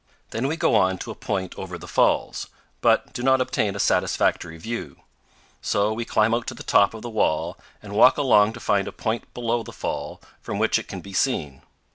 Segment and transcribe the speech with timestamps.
[0.31, 2.47] Then we go on to a point over the falls,
[2.81, 5.01] but do not obtain a satisfactory view.
[5.61, 8.87] So we climb out to the top of the wall and walk along to find
[8.87, 11.61] a point below the fall from which it can be seen.